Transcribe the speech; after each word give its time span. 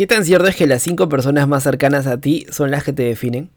¿Qué 0.00 0.06
tan 0.06 0.24
cierto 0.24 0.48
es 0.48 0.56
que 0.56 0.66
las 0.66 0.80
5 0.80 1.10
personas 1.10 1.46
más 1.46 1.62
cercanas 1.62 2.06
a 2.06 2.18
ti 2.18 2.46
son 2.50 2.70
las 2.70 2.84
que 2.84 2.94
te 2.94 3.02
definen? 3.02 3.50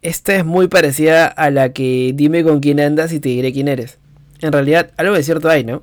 Esta 0.00 0.36
es 0.36 0.44
muy 0.44 0.68
parecida 0.68 1.26
a 1.26 1.50
la 1.50 1.72
que 1.72 2.12
dime 2.14 2.44
con 2.44 2.60
quién 2.60 2.78
andas 2.78 3.12
y 3.12 3.18
te 3.18 3.30
diré 3.30 3.52
quién 3.52 3.66
eres. 3.66 3.98
En 4.42 4.52
realidad, 4.52 4.92
algo 4.96 5.16
de 5.16 5.24
cierto 5.24 5.48
hay, 5.48 5.64
¿no? 5.64 5.82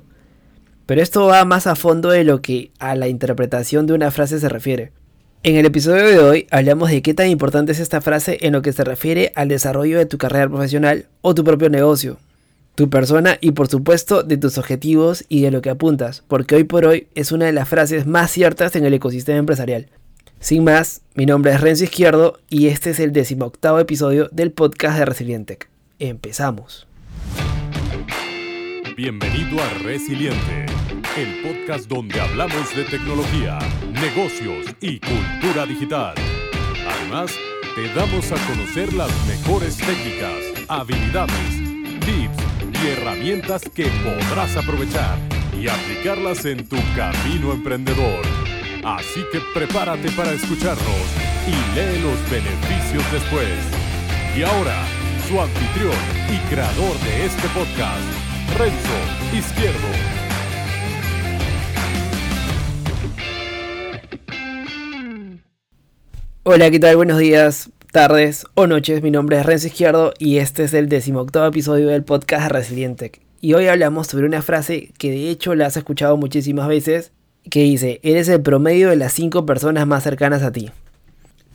Pero 0.86 1.02
esto 1.02 1.26
va 1.26 1.44
más 1.44 1.66
a 1.66 1.76
fondo 1.76 2.08
de 2.08 2.24
lo 2.24 2.40
que 2.40 2.70
a 2.78 2.94
la 2.94 3.08
interpretación 3.08 3.86
de 3.86 3.92
una 3.92 4.10
frase 4.10 4.40
se 4.40 4.48
refiere. 4.48 4.92
En 5.42 5.56
el 5.56 5.66
episodio 5.66 6.08
de 6.08 6.18
hoy 6.18 6.46
hablamos 6.50 6.88
de 6.88 7.02
qué 7.02 7.12
tan 7.12 7.28
importante 7.28 7.72
es 7.72 7.78
esta 7.78 8.00
frase 8.00 8.38
en 8.40 8.54
lo 8.54 8.62
que 8.62 8.72
se 8.72 8.84
refiere 8.84 9.32
al 9.34 9.48
desarrollo 9.48 9.98
de 9.98 10.06
tu 10.06 10.16
carrera 10.16 10.48
profesional 10.48 11.08
o 11.20 11.34
tu 11.34 11.44
propio 11.44 11.68
negocio, 11.68 12.16
tu 12.74 12.90
persona 12.90 13.38
y 13.40 13.52
por 13.52 13.68
supuesto 13.68 14.22
de 14.22 14.36
tus 14.36 14.58
objetivos 14.58 15.24
y 15.28 15.42
de 15.42 15.50
lo 15.50 15.62
que 15.62 15.70
apuntas, 15.70 16.24
porque 16.26 16.56
hoy 16.56 16.64
por 16.64 16.84
hoy 16.84 17.08
es 17.14 17.32
una 17.32 17.46
de 17.46 17.52
las 17.52 17.68
frases 17.68 18.06
más 18.06 18.30
ciertas 18.30 18.74
en 18.76 18.84
el 18.84 18.94
ecosistema 18.94 19.38
empresarial. 19.38 19.88
Sin 20.40 20.64
más, 20.64 21.02
mi 21.14 21.24
nombre 21.24 21.52
es 21.52 21.60
Renzo 21.60 21.84
Izquierdo 21.84 22.38
y 22.50 22.66
este 22.66 22.90
es 22.90 23.00
el 23.00 23.12
decimoctavo 23.12 23.78
episodio 23.78 24.28
del 24.32 24.52
podcast 24.52 24.98
de 24.98 25.04
Resilientec. 25.04 25.68
Empezamos. 25.98 26.86
Bienvenido 28.96 29.60
a 29.60 29.68
Resiliente, 29.82 30.66
el 31.16 31.42
podcast 31.42 31.88
donde 31.88 32.20
hablamos 32.20 32.76
de 32.76 32.84
tecnología, 32.84 33.58
negocios 33.92 34.66
y 34.80 35.00
cultura 35.00 35.66
digital. 35.66 36.14
Además, 36.86 37.32
te 37.74 37.88
damos 37.94 38.30
a 38.30 38.36
conocer 38.46 38.92
las 38.92 39.10
mejores 39.26 39.78
técnicas, 39.78 40.68
habilidades, 40.68 41.58
tips 42.00 42.43
herramientas 42.88 43.62
que 43.74 43.86
podrás 44.04 44.56
aprovechar 44.56 45.18
y 45.58 45.68
aplicarlas 45.68 46.44
en 46.44 46.68
tu 46.68 46.76
camino 46.94 47.52
emprendedor. 47.52 48.22
Así 48.84 49.24
que 49.32 49.40
prepárate 49.54 50.10
para 50.12 50.32
escucharnos 50.32 51.06
y 51.46 51.74
lee 51.74 52.02
los 52.02 52.30
beneficios 52.30 53.12
después. 53.12 53.48
Y 54.36 54.42
ahora, 54.42 54.84
su 55.28 55.40
anfitrión 55.40 55.96
y 56.30 56.38
creador 56.52 56.98
de 57.00 57.24
este 57.26 57.48
podcast, 57.48 58.04
Renzo 58.58 59.36
Izquierdo. 59.36 59.88
Hola, 66.42 66.70
¿qué 66.70 66.78
tal? 66.78 66.96
Buenos 66.96 67.18
días, 67.18 67.70
tardes 67.94 68.44
o 68.54 68.66
noches. 68.66 69.04
Mi 69.04 69.12
nombre 69.12 69.38
es 69.38 69.46
Renzo 69.46 69.68
Izquierdo 69.68 70.14
y 70.18 70.38
este 70.38 70.64
es 70.64 70.74
el 70.74 70.88
decimoctavo 70.88 71.46
episodio 71.46 71.86
del 71.86 72.02
podcast 72.02 72.50
Resiliente. 72.50 73.12
Y 73.40 73.54
hoy 73.54 73.68
hablamos 73.68 74.08
sobre 74.08 74.26
una 74.26 74.42
frase 74.42 74.90
que 74.98 75.12
de 75.12 75.30
hecho 75.30 75.54
la 75.54 75.66
has 75.66 75.76
escuchado 75.76 76.16
muchísimas 76.16 76.66
veces, 76.66 77.12
que 77.48 77.60
dice, 77.60 78.00
eres 78.02 78.28
el 78.28 78.42
promedio 78.42 78.90
de 78.90 78.96
las 78.96 79.12
5 79.12 79.46
personas 79.46 79.86
más 79.86 80.02
cercanas 80.02 80.42
a 80.42 80.50
ti. 80.50 80.72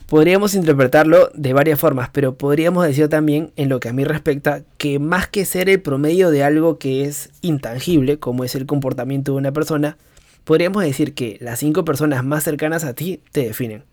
Podríamos 0.08 0.56
interpretarlo 0.56 1.30
de 1.34 1.52
varias 1.52 1.78
formas, 1.78 2.10
pero 2.14 2.36
podríamos 2.36 2.88
decir 2.88 3.10
también, 3.10 3.52
en 3.58 3.68
lo 3.68 3.82
que 3.82 3.90
a 3.90 3.94
mí 3.94 4.06
respecta, 4.06 4.62
que 4.78 4.98
más 4.98 5.28
que 5.28 5.44
ser 5.44 5.70
el 5.70 5.82
promedio 5.82 6.32
de 6.32 6.46
algo 6.46 6.78
que 6.80 7.04
es 7.04 7.32
intangible, 7.42 8.18
como 8.18 8.46
es 8.46 8.56
el 8.56 8.66
comportamiento 8.66 9.34
de 9.34 9.40
una 9.40 9.52
persona, 9.52 9.98
podríamos 10.46 10.86
decir 10.86 11.14
que 11.14 11.38
las 11.42 11.60
5 11.60 11.84
personas 11.84 12.24
más 12.24 12.46
cercanas 12.46 12.86
a 12.86 12.94
ti 12.94 13.20
te 13.34 13.42
definen. 13.42 13.89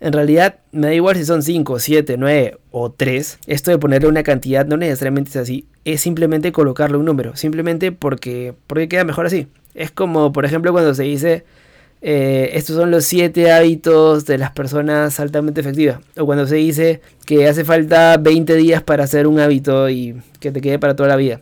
En 0.00 0.12
realidad, 0.12 0.56
me 0.72 0.88
da 0.88 0.94
igual 0.94 1.16
si 1.16 1.24
son 1.24 1.42
5, 1.42 1.78
7, 1.78 2.16
9 2.18 2.58
o 2.70 2.90
3. 2.90 3.38
Esto 3.46 3.70
de 3.70 3.78
ponerle 3.78 4.08
una 4.08 4.22
cantidad 4.22 4.66
no 4.66 4.76
necesariamente 4.76 5.30
es 5.30 5.36
así. 5.36 5.66
Es 5.84 6.00
simplemente 6.00 6.52
colocarle 6.52 6.96
un 6.96 7.04
número. 7.04 7.36
Simplemente 7.36 7.92
porque, 7.92 8.54
porque 8.66 8.88
queda 8.88 9.04
mejor 9.04 9.26
así. 9.26 9.48
Es 9.74 9.90
como, 9.90 10.32
por 10.32 10.44
ejemplo, 10.44 10.72
cuando 10.72 10.94
se 10.94 11.04
dice 11.04 11.44
eh, 12.06 12.58
estos 12.58 12.76
son 12.76 12.90
los 12.90 13.06
7 13.06 13.50
hábitos 13.50 14.26
de 14.26 14.36
las 14.36 14.50
personas 14.50 15.18
altamente 15.20 15.62
efectivas. 15.62 16.00
O 16.18 16.26
cuando 16.26 16.46
se 16.46 16.56
dice 16.56 17.00
que 17.24 17.48
hace 17.48 17.64
falta 17.64 18.18
20 18.18 18.56
días 18.56 18.82
para 18.82 19.04
hacer 19.04 19.26
un 19.26 19.40
hábito 19.40 19.88
y 19.88 20.20
que 20.38 20.52
te 20.52 20.60
quede 20.60 20.78
para 20.78 20.94
toda 20.96 21.08
la 21.08 21.16
vida. 21.16 21.40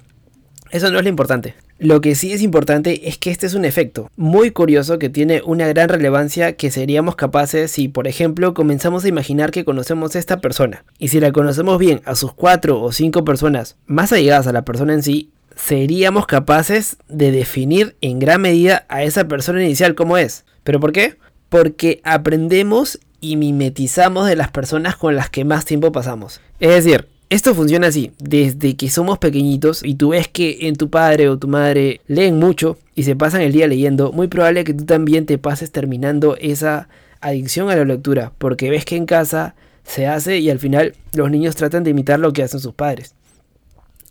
Eso 0.70 0.88
no 0.92 0.98
es 0.98 1.02
lo 1.02 1.10
importante. 1.10 1.54
Lo 1.82 2.00
que 2.00 2.14
sí 2.14 2.32
es 2.32 2.42
importante 2.42 3.08
es 3.08 3.18
que 3.18 3.32
este 3.32 3.44
es 3.44 3.54
un 3.54 3.64
efecto 3.64 4.08
muy 4.14 4.52
curioso 4.52 5.00
que 5.00 5.08
tiene 5.08 5.42
una 5.44 5.66
gran 5.66 5.88
relevancia 5.88 6.52
que 6.52 6.70
seríamos 6.70 7.16
capaces 7.16 7.72
si, 7.72 7.88
por 7.88 8.06
ejemplo, 8.06 8.54
comenzamos 8.54 9.04
a 9.04 9.08
imaginar 9.08 9.50
que 9.50 9.64
conocemos 9.64 10.14
a 10.14 10.20
esta 10.20 10.40
persona. 10.40 10.84
Y 11.00 11.08
si 11.08 11.18
la 11.18 11.32
conocemos 11.32 11.80
bien 11.80 12.00
a 12.04 12.14
sus 12.14 12.34
4 12.34 12.80
o 12.80 12.92
5 12.92 13.24
personas 13.24 13.78
más 13.86 14.12
allegadas 14.12 14.46
a 14.46 14.52
la 14.52 14.64
persona 14.64 14.94
en 14.94 15.02
sí, 15.02 15.30
seríamos 15.56 16.26
capaces 16.26 16.98
de 17.08 17.32
definir 17.32 17.96
en 18.00 18.20
gran 18.20 18.42
medida 18.42 18.86
a 18.88 19.02
esa 19.02 19.26
persona 19.26 19.64
inicial 19.64 19.96
como 19.96 20.18
es. 20.18 20.44
¿Pero 20.62 20.78
por 20.78 20.92
qué? 20.92 21.16
Porque 21.48 22.00
aprendemos 22.04 23.00
y 23.20 23.34
mimetizamos 23.34 24.28
de 24.28 24.36
las 24.36 24.52
personas 24.52 24.94
con 24.94 25.16
las 25.16 25.30
que 25.30 25.44
más 25.44 25.64
tiempo 25.64 25.90
pasamos. 25.90 26.40
Es 26.60 26.84
decir, 26.84 27.08
esto 27.32 27.54
funciona 27.54 27.86
así, 27.86 28.12
desde 28.18 28.76
que 28.76 28.90
somos 28.90 29.16
pequeñitos 29.16 29.82
y 29.82 29.94
tú 29.94 30.10
ves 30.10 30.28
que 30.28 30.68
en 30.68 30.76
tu 30.76 30.90
padre 30.90 31.30
o 31.30 31.38
tu 31.38 31.48
madre 31.48 32.02
leen 32.06 32.38
mucho 32.38 32.76
y 32.94 33.04
se 33.04 33.16
pasan 33.16 33.40
el 33.40 33.52
día 33.52 33.66
leyendo, 33.66 34.12
muy 34.12 34.28
probable 34.28 34.64
que 34.64 34.74
tú 34.74 34.84
también 34.84 35.24
te 35.24 35.38
pases 35.38 35.72
terminando 35.72 36.36
esa 36.36 36.90
adicción 37.22 37.70
a 37.70 37.76
la 37.76 37.86
lectura, 37.86 38.32
porque 38.36 38.68
ves 38.68 38.84
que 38.84 38.96
en 38.96 39.06
casa 39.06 39.54
se 39.82 40.06
hace 40.06 40.40
y 40.40 40.50
al 40.50 40.58
final 40.58 40.94
los 41.14 41.30
niños 41.30 41.56
tratan 41.56 41.84
de 41.84 41.92
imitar 41.92 42.20
lo 42.20 42.34
que 42.34 42.42
hacen 42.42 42.60
sus 42.60 42.74
padres. 42.74 43.14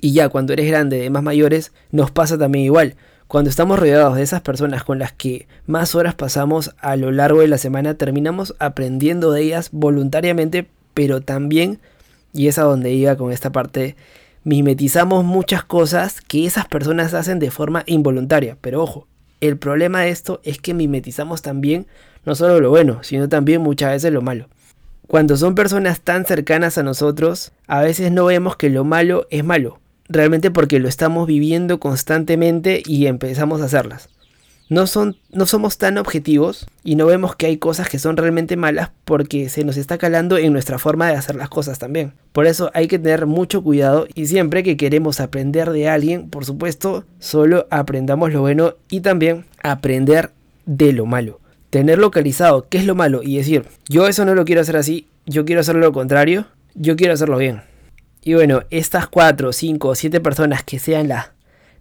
Y 0.01 0.13
ya 0.13 0.29
cuando 0.29 0.53
eres 0.53 0.67
grande, 0.67 0.97
de 0.97 1.11
más 1.11 1.21
mayores, 1.21 1.73
nos 1.91 2.09
pasa 2.09 2.39
también 2.39 2.65
igual. 2.65 2.95
Cuando 3.27 3.51
estamos 3.51 3.77
rodeados 3.77 4.15
de 4.15 4.23
esas 4.23 4.41
personas 4.41 4.83
con 4.83 4.97
las 4.97 5.11
que 5.11 5.47
más 5.67 5.93
horas 5.93 6.15
pasamos 6.15 6.73
a 6.79 6.95
lo 6.95 7.11
largo 7.11 7.41
de 7.41 7.47
la 7.49 7.59
semana, 7.59 7.93
terminamos 7.93 8.55
aprendiendo 8.57 9.31
de 9.31 9.43
ellas 9.43 9.69
voluntariamente, 9.71 10.67
pero 10.95 11.21
también, 11.21 11.79
y 12.33 12.47
es 12.47 12.57
a 12.57 12.63
donde 12.63 12.91
iba 12.91 13.15
con 13.15 13.31
esta 13.31 13.51
parte, 13.51 13.95
mimetizamos 14.43 15.23
muchas 15.23 15.63
cosas 15.63 16.21
que 16.21 16.45
esas 16.45 16.67
personas 16.67 17.13
hacen 17.13 17.39
de 17.39 17.51
forma 17.51 17.83
involuntaria. 17.85 18.57
Pero 18.61 18.81
ojo, 18.81 19.07
el 19.39 19.57
problema 19.57 20.01
de 20.01 20.09
esto 20.09 20.39
es 20.43 20.59
que 20.59 20.73
mimetizamos 20.73 21.41
también 21.41 21.87
no 22.25 22.35
solo 22.35 22.59
lo 22.59 22.69
bueno, 22.69 22.99
sino 23.01 23.29
también 23.29 23.61
muchas 23.61 23.91
veces 23.91 24.13
lo 24.13 24.21
malo. 24.21 24.47
Cuando 25.07 25.35
son 25.35 25.55
personas 25.55 26.01
tan 26.01 26.25
cercanas 26.25 26.77
a 26.77 26.83
nosotros, 26.83 27.51
a 27.67 27.81
veces 27.81 28.11
no 28.11 28.25
vemos 28.25 28.55
que 28.55 28.69
lo 28.69 28.83
malo 28.83 29.27
es 29.29 29.43
malo, 29.43 29.79
realmente 30.07 30.51
porque 30.51 30.79
lo 30.79 30.87
estamos 30.87 31.27
viviendo 31.27 31.79
constantemente 31.79 32.81
y 32.85 33.07
empezamos 33.07 33.61
a 33.61 33.65
hacerlas. 33.65 34.09
No, 34.71 34.87
son, 34.87 35.17
no 35.33 35.45
somos 35.45 35.77
tan 35.77 35.97
objetivos 35.97 36.65
y 36.81 36.95
no 36.95 37.05
vemos 37.05 37.35
que 37.35 37.45
hay 37.45 37.57
cosas 37.57 37.89
que 37.89 37.99
son 37.99 38.15
realmente 38.15 38.55
malas 38.55 38.89
porque 39.03 39.49
se 39.49 39.65
nos 39.65 39.75
está 39.75 39.97
calando 39.97 40.37
en 40.37 40.53
nuestra 40.53 40.79
forma 40.79 41.09
de 41.09 41.17
hacer 41.17 41.35
las 41.35 41.49
cosas 41.49 41.77
también. 41.77 42.13
Por 42.31 42.45
eso 42.45 42.71
hay 42.73 42.87
que 42.87 42.97
tener 42.97 43.25
mucho 43.25 43.63
cuidado 43.63 44.07
y 44.15 44.27
siempre 44.27 44.63
que 44.63 44.77
queremos 44.77 45.19
aprender 45.19 45.71
de 45.71 45.89
alguien, 45.89 46.29
por 46.29 46.45
supuesto, 46.45 47.03
solo 47.19 47.67
aprendamos 47.69 48.31
lo 48.31 48.39
bueno 48.39 48.75
y 48.89 49.01
también 49.01 49.43
aprender 49.61 50.31
de 50.65 50.93
lo 50.93 51.05
malo. 51.05 51.41
Tener 51.69 51.99
localizado 51.99 52.67
qué 52.69 52.77
es 52.77 52.85
lo 52.85 52.95
malo 52.95 53.23
y 53.23 53.35
decir, 53.35 53.65
yo 53.89 54.07
eso 54.07 54.23
no 54.23 54.35
lo 54.35 54.45
quiero 54.45 54.61
hacer 54.61 54.77
así, 54.77 55.05
yo 55.25 55.43
quiero 55.43 55.59
hacerlo 55.59 55.81
lo 55.81 55.91
contrario, 55.91 56.45
yo 56.75 56.95
quiero 56.95 57.13
hacerlo 57.13 57.37
bien. 57.37 57.61
Y 58.23 58.35
bueno, 58.35 58.61
estas 58.69 59.09
4, 59.09 59.51
5 59.51 59.87
o 59.89 59.95
7 59.95 60.21
personas 60.21 60.63
que 60.63 60.79
sean 60.79 61.09
las, 61.09 61.31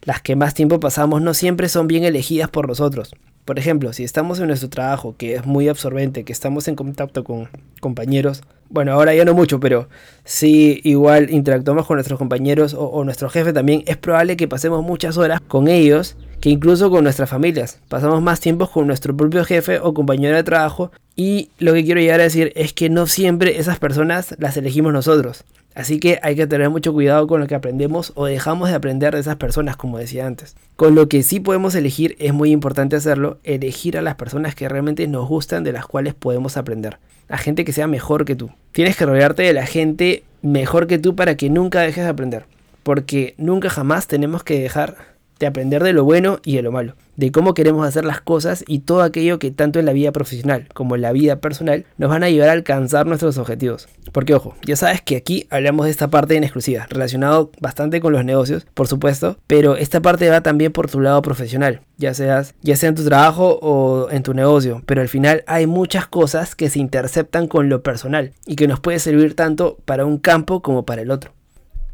las 0.03 0.22
que 0.22 0.37
más 0.37 0.55
tiempo 0.55 0.81
pasamos 0.81 1.22
no 1.22 1.34
siempre 1.34 1.69
son 1.69 1.87
bien 1.87 2.05
elegidas 2.05 2.49
por 2.49 2.69
nosotros. 2.69 3.15
Por 3.44 3.59
ejemplo, 3.59 3.93
si 3.93 4.05
estamos 4.05 4.38
en 4.38 4.47
nuestro 4.47 4.69
trabajo, 4.69 5.15
que 5.16 5.34
es 5.34 5.47
muy 5.47 5.69
absorbente, 5.69 6.25
que 6.25 6.33
estamos 6.33 6.69
en 6.69 6.77
contacto 6.77 7.25
con 7.25 7.49
compañeros, 7.81 8.43
bueno, 8.69 8.93
ahora 8.93 9.15
ya 9.15 9.25
no 9.25 9.34
mucho, 9.34 9.59
pero 9.59 9.88
si 10.25 10.81
igual 10.84 11.31
interactuamos 11.31 11.87
con 11.87 11.97
nuestros 11.97 12.19
compañeros 12.19 12.75
o, 12.75 12.84
o 12.84 13.05
nuestro 13.05 13.28
jefe 13.28 13.53
también, 13.53 13.83
es 13.87 13.97
probable 13.97 14.37
que 14.37 14.47
pasemos 14.47 14.84
muchas 14.84 15.16
horas 15.16 15.41
con 15.41 15.66
ellos 15.66 16.17
que 16.41 16.50
incluso 16.50 16.91
con 16.91 17.05
nuestras 17.05 17.28
familias. 17.28 17.81
Pasamos 17.88 18.22
más 18.22 18.41
tiempo 18.41 18.71
con 18.71 18.87
nuestro 18.87 19.17
propio 19.17 19.44
jefe 19.44 19.81
o 19.81 19.93
compañero 19.94 20.37
de 20.37 20.44
trabajo 20.44 20.91
y 21.17 21.50
lo 21.59 21.75
que 21.75 21.85
quiero 21.85 22.00
llegar 22.00 22.20
a 22.20 22.25
decir 22.25 22.53
es 22.56 22.73
que 22.73 22.88
no 22.88 23.06
siempre 23.06 23.58
esas 23.58 23.79
personas 23.79 24.35
las 24.38 24.56
elegimos 24.56 24.93
nosotros. 24.93 25.44
Así 25.75 26.00
que 26.00 26.19
hay 26.22 26.34
que 26.34 26.46
tener 26.46 26.69
mucho 26.69 26.93
cuidado 26.93 27.26
con 27.26 27.40
lo 27.40 27.46
que 27.46 27.55
aprendemos 27.55 28.12
o 28.17 28.26
dejamos 28.26 28.69
de 28.69 28.75
aprender 28.75 29.14
de 29.14 29.20
esas 29.20 29.37
personas, 29.37 29.76
como 29.76 29.99
decía 29.99 30.26
antes. 30.26 30.56
Con 30.76 30.94
lo 30.94 31.08
que 31.08 31.22
sí 31.22 31.38
podemos 31.38 31.75
elegir, 31.75 32.17
es 32.19 32.34
muy 32.34 32.50
importante 32.50 32.96
hacerlo, 32.96 33.38
elegir 33.44 33.96
a 33.96 34.02
las 34.02 34.17
personas 34.17 34.55
que 34.55 34.69
realmente 34.69 35.06
nos 35.06 35.28
gustan, 35.28 35.62
de 35.62 35.72
las 35.72 35.87
cuales 35.87 36.14
podemos 36.14 36.56
aprender. 36.56 36.99
A 37.28 37.38
gente 37.38 37.64
que 37.64 37.72
sea 37.72 37.87
mejor 37.87 38.25
que 38.25 38.34
tú. 38.34 38.50
Tienes 38.72 38.96
que 38.96 39.06
rodearte 39.06 39.43
de 39.43 39.52
la 39.52 39.67
gente 39.67 40.25
mejor 40.43 40.87
que 40.87 40.99
tú 40.99 41.14
para 41.14 41.37
que 41.37 41.50
nunca 41.50 41.81
dejes 41.81 42.05
de 42.05 42.11
aprender. 42.11 42.44
Porque 42.82 43.34
nunca 43.38 43.70
jamás 43.70 44.08
tenemos 44.08 44.43
que 44.43 44.58
dejar 44.58 44.96
de 45.40 45.46
aprender 45.46 45.82
de 45.82 45.94
lo 45.94 46.04
bueno 46.04 46.38
y 46.44 46.54
de 46.54 46.62
lo 46.62 46.70
malo, 46.70 46.94
de 47.16 47.32
cómo 47.32 47.54
queremos 47.54 47.87
hacer 47.87 48.04
las 48.04 48.20
cosas 48.20 48.62
y 48.66 48.81
todo 48.81 49.02
aquello 49.02 49.38
que 49.38 49.50
tanto 49.50 49.78
en 49.78 49.87
la 49.87 49.92
vida 49.92 50.12
profesional 50.12 50.69
como 50.75 50.94
en 50.94 51.02
la 51.02 51.12
vida 51.12 51.40
personal 51.40 51.87
nos 51.96 52.10
van 52.10 52.22
a 52.22 52.26
ayudar 52.26 52.50
a 52.50 52.52
alcanzar 52.52 53.06
nuestros 53.06 53.38
objetivos. 53.38 53.88
Porque 54.12 54.34
ojo, 54.34 54.54
ya 54.64 54.76
sabes 54.76 55.00
que 55.00 55.16
aquí 55.16 55.46
hablamos 55.50 55.87
de 55.87 55.92
esta 55.92 56.08
parte 56.08 56.37
en 56.37 56.44
exclusiva, 56.44 56.87
relacionado 56.90 57.50
bastante 57.58 58.00
con 58.00 58.12
los 58.12 58.25
negocios, 58.25 58.66
por 58.75 58.87
supuesto, 58.87 59.38
pero 59.46 59.76
esta 59.76 60.00
parte 60.00 60.28
va 60.28 60.42
también 60.42 60.72
por 60.72 60.90
tu 60.90 61.00
lado 61.00 61.22
profesional, 61.22 61.81
ya 61.96 62.12
seas 62.12 62.54
ya 62.60 62.76
sea 62.76 62.90
en 62.90 62.94
tu 62.94 63.04
trabajo 63.04 63.58
o 63.62 64.10
en 64.10 64.22
tu 64.22 64.34
negocio, 64.34 64.82
pero 64.84 65.00
al 65.00 65.08
final 65.08 65.43
hay 65.46 65.66
muchas 65.66 66.06
cosas 66.06 66.54
que 66.54 66.69
se 66.69 66.78
interceptan 66.78 67.48
con 67.48 67.70
lo 67.70 67.82
personal 67.82 68.32
y 68.46 68.56
que 68.56 68.69
nos 68.69 68.81
puede 68.81 68.98
servir 68.98 69.34
tanto 69.34 69.78
para 69.86 70.04
un 70.04 70.19
campo 70.19 70.60
como 70.60 70.84
para 70.84 71.00
el 71.00 71.10
otro. 71.10 71.32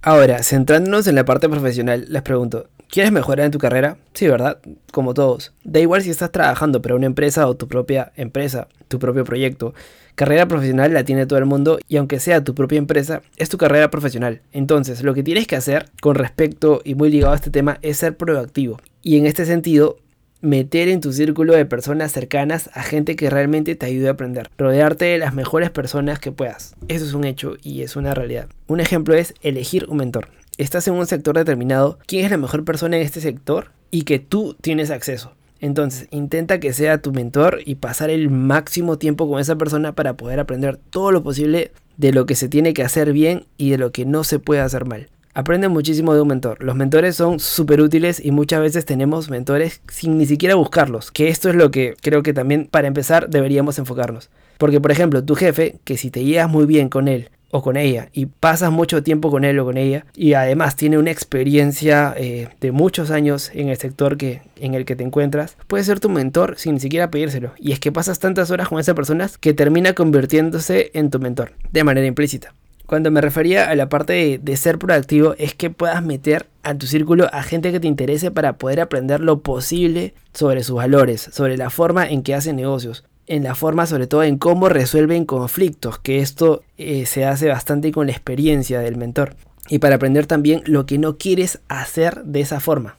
Ahora, 0.02 0.42
centrándonos 0.44 1.08
en 1.08 1.16
la 1.16 1.24
parte 1.24 1.48
profesional, 1.48 2.06
les 2.08 2.22
pregunto, 2.22 2.68
¿quieres 2.90 3.12
mejorar 3.12 3.46
en 3.46 3.52
tu 3.52 3.58
carrera? 3.58 3.96
Sí, 4.14 4.28
¿verdad? 4.28 4.58
Como 4.92 5.14
todos. 5.14 5.52
Da 5.64 5.80
igual 5.80 6.02
si 6.02 6.10
estás 6.10 6.32
trabajando 6.32 6.82
para 6.82 6.94
una 6.94 7.06
empresa 7.06 7.46
o 7.46 7.54
tu 7.54 7.68
propia 7.68 8.12
empresa, 8.16 8.68
tu 8.88 8.98
propio 8.98 9.24
proyecto. 9.24 9.74
Carrera 10.14 10.48
profesional 10.48 10.94
la 10.94 11.04
tiene 11.04 11.26
todo 11.26 11.38
el 11.38 11.44
mundo 11.44 11.78
y 11.88 11.98
aunque 11.98 12.20
sea 12.20 12.42
tu 12.42 12.54
propia 12.54 12.78
empresa, 12.78 13.20
es 13.36 13.50
tu 13.50 13.58
carrera 13.58 13.90
profesional. 13.90 14.40
Entonces, 14.52 15.02
lo 15.02 15.12
que 15.12 15.22
tienes 15.22 15.46
que 15.46 15.56
hacer 15.56 15.90
con 16.00 16.14
respecto 16.14 16.80
y 16.84 16.94
muy 16.94 17.10
ligado 17.10 17.34
a 17.34 17.36
este 17.36 17.50
tema 17.50 17.78
es 17.82 17.98
ser 17.98 18.16
proactivo. 18.16 18.80
Y 19.02 19.18
en 19.18 19.26
este 19.26 19.44
sentido, 19.44 19.98
meter 20.40 20.88
en 20.88 21.00
tu 21.00 21.12
círculo 21.12 21.54
de 21.54 21.66
personas 21.66 22.12
cercanas 22.12 22.70
a 22.72 22.82
gente 22.82 23.16
que 23.16 23.30
realmente 23.30 23.74
te 23.74 23.86
ayude 23.86 24.08
a 24.08 24.12
aprender. 24.12 24.48
Rodearte 24.56 25.06
de 25.06 25.18
las 25.18 25.34
mejores 25.34 25.70
personas 25.70 26.18
que 26.18 26.32
puedas. 26.32 26.74
Eso 26.88 27.04
es 27.04 27.14
un 27.14 27.24
hecho 27.24 27.56
y 27.62 27.82
es 27.82 27.96
una 27.96 28.14
realidad. 28.14 28.48
Un 28.68 28.80
ejemplo 28.80 29.14
es 29.14 29.34
elegir 29.42 29.86
un 29.88 29.98
mentor. 29.98 30.28
Estás 30.58 30.88
en 30.88 30.94
un 30.94 31.06
sector 31.06 31.36
determinado, 31.36 31.98
quién 32.06 32.24
es 32.24 32.30
la 32.30 32.38
mejor 32.38 32.64
persona 32.64 32.96
en 32.96 33.02
este 33.02 33.20
sector 33.20 33.72
y 33.90 34.02
que 34.02 34.18
tú 34.18 34.56
tienes 34.58 34.90
acceso. 34.90 35.32
Entonces, 35.60 36.08
intenta 36.10 36.60
que 36.60 36.72
sea 36.72 37.02
tu 37.02 37.12
mentor 37.12 37.60
y 37.66 37.74
pasar 37.74 38.08
el 38.08 38.30
máximo 38.30 38.96
tiempo 38.96 39.28
con 39.28 39.38
esa 39.38 39.56
persona 39.56 39.94
para 39.94 40.16
poder 40.16 40.40
aprender 40.40 40.78
todo 40.88 41.12
lo 41.12 41.22
posible 41.22 41.72
de 41.98 42.12
lo 42.12 42.24
que 42.24 42.36
se 42.36 42.48
tiene 42.48 42.72
que 42.72 42.82
hacer 42.82 43.12
bien 43.12 43.44
y 43.58 43.68
de 43.68 43.76
lo 43.76 43.92
que 43.92 44.06
no 44.06 44.24
se 44.24 44.38
puede 44.38 44.62
hacer 44.62 44.86
mal. 44.86 45.10
Aprende 45.34 45.68
muchísimo 45.68 46.14
de 46.14 46.22
un 46.22 46.28
mentor. 46.28 46.64
Los 46.64 46.74
mentores 46.74 47.16
son 47.16 47.38
súper 47.38 47.82
útiles 47.82 48.24
y 48.24 48.30
muchas 48.30 48.62
veces 48.62 48.86
tenemos 48.86 49.28
mentores 49.28 49.82
sin 49.92 50.16
ni 50.16 50.24
siquiera 50.24 50.54
buscarlos. 50.54 51.10
Que 51.10 51.28
esto 51.28 51.50
es 51.50 51.54
lo 51.54 51.70
que 51.70 51.96
creo 52.00 52.22
que 52.22 52.32
también 52.32 52.66
para 52.66 52.88
empezar 52.88 53.28
deberíamos 53.28 53.78
enfocarnos. 53.78 54.30
Porque 54.56 54.80
por 54.80 54.90
ejemplo, 54.90 55.22
tu 55.22 55.34
jefe, 55.34 55.76
que 55.84 55.98
si 55.98 56.10
te 56.10 56.24
llevas 56.24 56.48
muy 56.48 56.64
bien 56.64 56.88
con 56.88 57.08
él 57.08 57.28
o 57.50 57.62
con 57.62 57.76
ella 57.76 58.08
y 58.12 58.26
pasas 58.26 58.70
mucho 58.70 59.02
tiempo 59.02 59.30
con 59.30 59.44
él 59.44 59.58
o 59.58 59.64
con 59.64 59.76
ella 59.76 60.04
y 60.14 60.34
además 60.34 60.76
tiene 60.76 60.98
una 60.98 61.10
experiencia 61.10 62.14
eh, 62.16 62.48
de 62.60 62.72
muchos 62.72 63.10
años 63.10 63.50
en 63.54 63.68
el 63.68 63.76
sector 63.76 64.16
que, 64.16 64.42
en 64.56 64.74
el 64.74 64.84
que 64.84 64.96
te 64.96 65.04
encuentras, 65.04 65.56
puede 65.66 65.84
ser 65.84 66.00
tu 66.00 66.08
mentor 66.08 66.54
sin 66.58 66.74
ni 66.74 66.80
siquiera 66.80 67.10
pedírselo. 67.10 67.52
Y 67.58 67.72
es 67.72 67.80
que 67.80 67.92
pasas 67.92 68.18
tantas 68.18 68.50
horas 68.50 68.68
con 68.68 68.80
esa 68.80 68.94
persona 68.94 69.30
que 69.40 69.54
termina 69.54 69.94
convirtiéndose 69.94 70.90
en 70.94 71.10
tu 71.10 71.18
mentor 71.18 71.52
de 71.72 71.84
manera 71.84 72.06
implícita. 72.06 72.54
Cuando 72.86 73.10
me 73.10 73.20
refería 73.20 73.68
a 73.68 73.74
la 73.74 73.88
parte 73.88 74.38
de, 74.40 74.56
ser 74.56 74.78
proactivo 74.78 75.34
es 75.38 75.54
que 75.54 75.70
puedas 75.70 76.04
meter 76.04 76.46
a 76.62 76.74
tu 76.76 76.86
círculo 76.86 77.28
a 77.32 77.42
gente 77.42 77.72
que 77.72 77.80
te 77.80 77.88
interese 77.88 78.30
para 78.30 78.58
poder 78.58 78.80
aprender 78.80 79.20
lo 79.20 79.40
posible 79.40 80.14
sobre 80.32 80.62
sus 80.62 80.76
valores, 80.76 81.28
sobre 81.32 81.56
la 81.56 81.68
forma 81.70 82.08
en 82.08 82.22
que 82.22 82.34
hacen 82.34 82.54
negocios, 82.54 83.04
en 83.26 83.42
la 83.42 83.54
forma 83.54 83.86
sobre 83.86 84.06
todo 84.06 84.22
en 84.22 84.38
cómo 84.38 84.68
resuelven 84.68 85.24
conflictos, 85.24 85.98
que 85.98 86.20
esto 86.20 86.62
eh, 86.78 87.06
se 87.06 87.24
hace 87.24 87.48
bastante 87.48 87.92
con 87.92 88.06
la 88.06 88.12
experiencia 88.12 88.80
del 88.80 88.96
mentor. 88.96 89.36
Y 89.68 89.78
para 89.78 89.96
aprender 89.96 90.26
también 90.26 90.62
lo 90.66 90.86
que 90.86 90.98
no 90.98 91.18
quieres 91.18 91.60
hacer 91.68 92.22
de 92.24 92.40
esa 92.40 92.60
forma. 92.60 92.96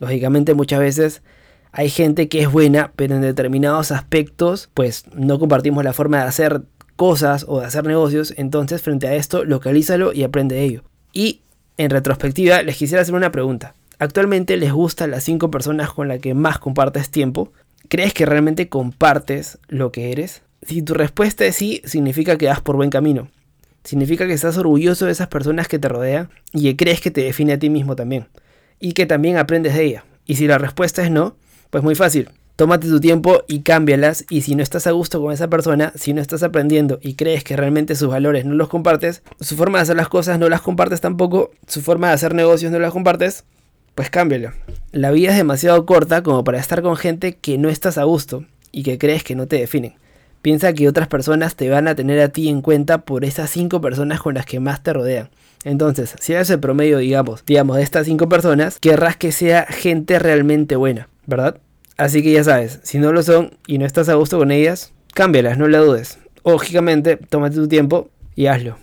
Lógicamente 0.00 0.54
muchas 0.54 0.80
veces 0.80 1.22
hay 1.72 1.90
gente 1.90 2.28
que 2.28 2.40
es 2.40 2.50
buena, 2.50 2.92
pero 2.96 3.16
en 3.16 3.20
determinados 3.20 3.90
aspectos 3.90 4.70
pues 4.72 5.04
no 5.14 5.38
compartimos 5.38 5.84
la 5.84 5.92
forma 5.92 6.18
de 6.18 6.24
hacer 6.24 6.62
cosas 6.96 7.44
o 7.48 7.60
de 7.60 7.66
hacer 7.66 7.84
negocios, 7.84 8.32
entonces 8.36 8.80
frente 8.80 9.08
a 9.08 9.14
esto 9.14 9.44
localízalo 9.44 10.12
y 10.12 10.22
aprende 10.22 10.54
de 10.54 10.62
ello. 10.62 10.82
Y 11.12 11.42
en 11.76 11.90
retrospectiva 11.90 12.62
les 12.62 12.76
quisiera 12.76 13.02
hacer 13.02 13.14
una 13.14 13.32
pregunta. 13.32 13.74
¿Actualmente 13.98 14.56
les 14.56 14.72
gustan 14.72 15.10
las 15.10 15.24
5 15.24 15.50
personas 15.50 15.90
con 15.92 16.08
las 16.08 16.20
que 16.20 16.34
más 16.34 16.58
compartes 16.58 17.10
tiempo? 17.10 17.52
¿Crees 17.88 18.14
que 18.14 18.26
realmente 18.26 18.68
compartes 18.68 19.58
lo 19.68 19.92
que 19.92 20.12
eres? 20.12 20.42
Si 20.62 20.82
tu 20.82 20.94
respuesta 20.94 21.44
es 21.44 21.56
sí, 21.56 21.82
significa 21.84 22.38
que 22.38 22.46
vas 22.46 22.60
por 22.60 22.76
buen 22.76 22.90
camino. 22.90 23.28
Significa 23.82 24.26
que 24.26 24.32
estás 24.32 24.56
orgulloso 24.56 25.06
de 25.06 25.12
esas 25.12 25.28
personas 25.28 25.68
que 25.68 25.78
te 25.78 25.88
rodean 25.88 26.30
y 26.52 26.64
que 26.64 26.76
crees 26.76 27.00
que 27.00 27.10
te 27.10 27.22
define 27.22 27.52
a 27.52 27.58
ti 27.58 27.68
mismo 27.68 27.96
también. 27.96 28.28
Y 28.80 28.92
que 28.92 29.06
también 29.06 29.36
aprendes 29.36 29.74
de 29.74 29.84
ella. 29.84 30.04
Y 30.24 30.36
si 30.36 30.46
la 30.46 30.58
respuesta 30.58 31.02
es 31.02 31.10
no, 31.10 31.36
pues 31.70 31.84
muy 31.84 31.94
fácil 31.94 32.30
tómate 32.56 32.88
tu 32.88 33.00
tiempo 33.00 33.42
y 33.46 33.60
cámbialas. 33.60 34.24
Y 34.30 34.42
si 34.42 34.54
no 34.54 34.62
estás 34.62 34.86
a 34.86 34.92
gusto 34.92 35.20
con 35.20 35.32
esa 35.32 35.48
persona, 35.48 35.92
si 35.96 36.12
no 36.12 36.20
estás 36.20 36.42
aprendiendo 36.42 36.98
y 37.02 37.14
crees 37.14 37.44
que 37.44 37.56
realmente 37.56 37.94
sus 37.96 38.08
valores 38.08 38.44
no 38.44 38.54
los 38.54 38.68
compartes, 38.68 39.22
su 39.40 39.56
forma 39.56 39.78
de 39.78 39.82
hacer 39.82 39.96
las 39.96 40.08
cosas 40.08 40.38
no 40.38 40.48
las 40.48 40.60
compartes 40.60 41.00
tampoco, 41.00 41.50
su 41.66 41.82
forma 41.82 42.08
de 42.08 42.14
hacer 42.14 42.34
negocios 42.34 42.72
no 42.72 42.78
las 42.78 42.92
compartes, 42.92 43.44
pues 43.94 44.10
cámbialo. 44.10 44.52
La 44.92 45.10
vida 45.10 45.30
es 45.30 45.36
demasiado 45.36 45.86
corta 45.86 46.22
como 46.22 46.44
para 46.44 46.58
estar 46.58 46.82
con 46.82 46.96
gente 46.96 47.36
que 47.36 47.58
no 47.58 47.68
estás 47.68 47.98
a 47.98 48.04
gusto 48.04 48.44
y 48.72 48.82
que 48.82 48.98
crees 48.98 49.24
que 49.24 49.34
no 49.34 49.46
te 49.46 49.56
definen. 49.56 49.94
Piensa 50.42 50.72
que 50.72 50.88
otras 50.88 51.08
personas 51.08 51.56
te 51.56 51.70
van 51.70 51.88
a 51.88 51.94
tener 51.94 52.20
a 52.20 52.28
ti 52.28 52.48
en 52.48 52.60
cuenta 52.60 52.98
por 52.98 53.24
esas 53.24 53.50
cinco 53.50 53.80
personas 53.80 54.20
con 54.20 54.34
las 54.34 54.44
que 54.44 54.60
más 54.60 54.82
te 54.82 54.92
rodean. 54.92 55.30
Entonces, 55.64 56.14
si 56.20 56.34
eres 56.34 56.50
el 56.50 56.60
promedio, 56.60 56.98
digamos, 56.98 57.44
digamos, 57.46 57.76
de 57.76 57.82
estas 57.82 58.06
cinco 58.06 58.28
personas, 58.28 58.78
querrás 58.78 59.16
que 59.16 59.32
sea 59.32 59.64
gente 59.64 60.18
realmente 60.18 60.76
buena, 60.76 61.08
¿verdad? 61.26 61.58
Así 61.96 62.22
que 62.22 62.32
ya 62.32 62.44
sabes, 62.44 62.80
si 62.82 62.98
no 62.98 63.12
lo 63.12 63.22
son 63.22 63.56
y 63.66 63.78
no 63.78 63.86
estás 63.86 64.10
a 64.10 64.14
gusto 64.14 64.36
con 64.36 64.50
ellas, 64.50 64.92
cámbialas, 65.14 65.56
no 65.56 65.66
la 65.68 65.78
dudes. 65.78 66.18
Lógicamente, 66.44 67.16
tómate 67.16 67.56
tu 67.56 67.68
tiempo 67.68 68.10
y 68.34 68.46
hazlo. 68.46 68.76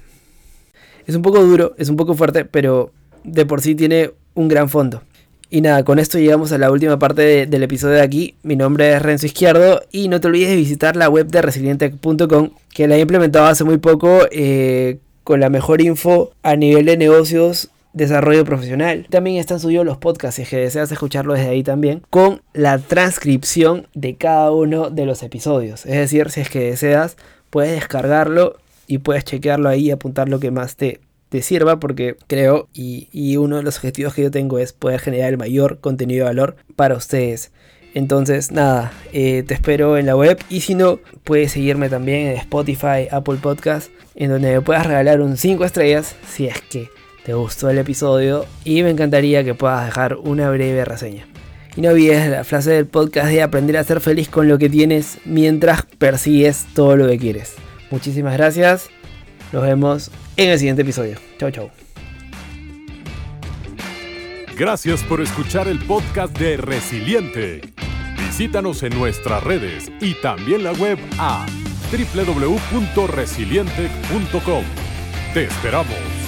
Es 1.05 1.15
un 1.15 1.21
poco 1.21 1.43
duro, 1.43 1.75
es 1.77 1.89
un 1.89 1.97
poco 1.97 2.15
fuerte, 2.15 2.45
pero 2.45 2.91
de 3.23 3.45
por 3.45 3.61
sí 3.61 3.75
tiene 3.75 4.11
un 4.33 4.47
gran 4.47 4.69
fondo. 4.69 5.01
Y 5.49 5.59
nada, 5.59 5.83
con 5.83 5.99
esto 5.99 6.17
llegamos 6.17 6.53
a 6.53 6.57
la 6.57 6.71
última 6.71 6.97
parte 6.97 7.45
del 7.45 7.63
episodio 7.63 7.95
de 7.95 8.01
aquí. 8.01 8.35
Mi 8.41 8.55
nombre 8.55 8.93
es 8.93 9.01
Renzo 9.01 9.25
Izquierdo 9.25 9.81
y 9.91 10.07
no 10.07 10.21
te 10.21 10.27
olvides 10.27 10.49
de 10.49 10.55
visitar 10.55 10.95
la 10.95 11.09
web 11.09 11.27
de 11.27 11.41
resilientec.com 11.41 12.51
que 12.73 12.87
la 12.87 12.95
he 12.95 13.01
implementado 13.01 13.47
hace 13.47 13.65
muy 13.65 13.77
poco 13.77 14.21
eh, 14.31 14.99
con 15.25 15.41
la 15.41 15.49
mejor 15.49 15.81
info 15.81 16.31
a 16.41 16.55
nivel 16.55 16.85
de 16.85 16.95
negocios 16.95 17.69
desarrollo 17.93 18.45
profesional. 18.45 19.07
También 19.09 19.37
están 19.37 19.59
subidos 19.59 19.85
los 19.85 19.97
podcasts 19.97 20.41
si 20.41 20.49
que 20.49 20.57
deseas 20.57 20.91
escucharlo 20.91 21.33
desde 21.33 21.49
ahí 21.49 21.63
también, 21.63 22.01
con 22.09 22.41
la 22.53 22.77
transcripción 22.79 23.87
de 23.93 24.15
cada 24.15 24.51
uno 24.51 24.89
de 24.89 25.05
los 25.05 25.23
episodios. 25.23 25.85
Es 25.85 25.95
decir, 25.95 26.29
si 26.29 26.41
es 26.41 26.49
que 26.49 26.61
deseas, 26.61 27.17
puedes 27.49 27.73
descargarlo 27.73 28.57
y 28.87 28.99
puedes 28.99 29.25
chequearlo 29.25 29.69
ahí 29.69 29.87
y 29.87 29.91
apuntar 29.91 30.29
lo 30.29 30.39
que 30.39 30.51
más 30.51 30.75
te, 30.75 31.01
te 31.31 31.41
sirva 31.41 31.79
porque 31.79 32.17
creo 32.27 32.67
y, 32.73 33.37
uno 33.37 33.55
de 33.55 33.63
los 33.63 33.77
objetivos 33.77 34.13
que 34.13 34.23
yo 34.23 34.31
tengo 34.31 34.59
es 34.59 34.73
poder 34.73 34.99
generar 34.99 35.29
el 35.29 35.37
mayor 35.37 35.79
contenido 35.79 36.25
de 36.25 36.29
valor 36.29 36.57
para 36.75 36.95
ustedes. 36.95 37.53
Entonces 37.93 38.51
nada, 38.51 38.91
eh, 39.13 39.43
te 39.47 39.53
espero 39.53 39.97
en 39.97 40.07
la 40.07 40.17
web 40.17 40.37
y 40.49 40.59
si 40.59 40.75
no, 40.75 40.99
puedes 41.23 41.53
seguirme 41.53 41.87
también 41.87 42.27
en 42.27 42.37
Spotify, 42.37 43.07
Apple 43.09 43.37
Podcast, 43.41 43.89
en 44.13 44.29
donde 44.29 44.51
me 44.51 44.61
puedas 44.61 44.85
regalar 44.85 45.21
un 45.21 45.37
5 45.37 45.63
estrellas 45.63 46.17
si 46.27 46.47
es 46.47 46.61
que 46.69 46.89
te 47.25 47.33
gustó 47.33 47.69
el 47.69 47.77
episodio 47.77 48.45
y 48.65 48.83
me 48.83 48.89
encantaría 48.89 49.45
que 49.45 49.53
puedas 49.53 49.85
dejar 49.85 50.17
una 50.17 50.49
breve 50.49 50.83
reseña. 50.83 51.27
Y 51.77 51.81
no 51.81 51.91
olvides 51.91 52.29
la 52.29 52.43
frase 52.43 52.71
del 52.71 52.87
podcast 52.87 53.29
de 53.29 53.41
aprender 53.41 53.77
a 53.77 53.85
ser 53.85 54.01
feliz 54.01 54.27
con 54.27 54.49
lo 54.49 54.57
que 54.57 54.69
tienes 54.69 55.19
mientras 55.23 55.85
persigues 55.97 56.65
todo 56.73 56.97
lo 56.97 57.07
que 57.07 57.17
quieres. 57.17 57.55
Muchísimas 57.89 58.33
gracias. 58.33 58.89
Nos 59.51 59.63
vemos 59.63 60.11
en 60.37 60.49
el 60.49 60.57
siguiente 60.57 60.83
episodio. 60.83 61.17
Chau, 61.37 61.51
chau. 61.51 61.69
Gracias 64.57 65.03
por 65.03 65.19
escuchar 65.21 65.67
el 65.67 65.77
podcast 65.79 66.37
de 66.37 66.55
Resiliente. 66.57 67.61
Visítanos 68.17 68.83
en 68.83 68.97
nuestras 68.97 69.43
redes 69.43 69.91
y 69.99 70.13
también 70.15 70.63
la 70.63 70.71
web 70.73 70.97
a 71.17 71.45
www.resiliente.com. 71.91 74.63
Te 75.33 75.45
esperamos. 75.45 76.20